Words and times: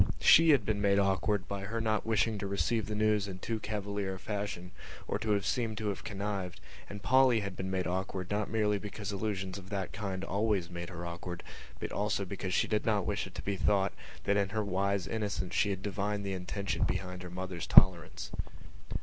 She 0.19 0.49
had 0.49 0.65
been 0.65 0.81
made 0.81 0.97
awkward 0.97 1.47
by 1.47 1.65
her 1.65 1.79
not 1.79 2.07
wishing 2.07 2.39
to 2.39 2.47
receive 2.47 2.87
the 2.87 2.95
news 2.95 3.27
in 3.27 3.37
too 3.37 3.59
cavalier 3.59 4.15
a 4.15 4.19
fashion 4.19 4.71
or 5.07 5.19
to 5.19 5.39
seem 5.43 5.75
to 5.75 5.89
have 5.89 6.03
connived 6.03 6.59
and 6.89 7.03
Polly 7.03 7.41
had 7.41 7.55
been 7.55 7.69
made 7.69 7.85
awkward 7.85 8.31
not 8.31 8.49
merely 8.49 8.79
because 8.79 9.11
allusions 9.11 9.59
of 9.59 9.69
that 9.69 9.93
kind 9.93 10.23
always 10.23 10.71
made 10.71 10.89
her 10.89 11.05
awkward 11.05 11.43
but 11.79 11.91
also 11.91 12.25
because 12.25 12.55
she 12.55 12.67
did 12.67 12.83
not 12.83 13.05
wish 13.05 13.27
it 13.27 13.35
to 13.35 13.43
be 13.43 13.57
thought 13.57 13.93
that 14.23 14.37
in 14.37 14.49
her 14.49 14.65
wise 14.65 15.05
innocence 15.05 15.53
she 15.53 15.69
had 15.69 15.83
divined 15.83 16.25
the 16.25 16.33
intention 16.33 16.81
behind 16.83 17.21
her 17.21 17.29
mother's 17.29 17.67
tolerance. 17.67 18.31